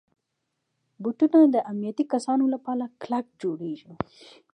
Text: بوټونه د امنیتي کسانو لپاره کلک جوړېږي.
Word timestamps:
بوټونه 1.01 1.39
د 1.53 1.57
امنیتي 1.71 2.05
کسانو 2.13 2.45
لپاره 2.53 2.83
کلک 3.01 3.25
جوړېږي. 3.41 3.93